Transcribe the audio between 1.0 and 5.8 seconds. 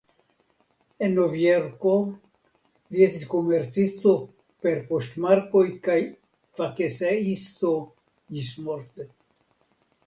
En Novjorko li estis komercisto per poŝtmarkoj